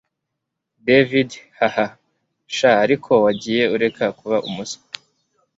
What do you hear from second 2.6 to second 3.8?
ariko wagiye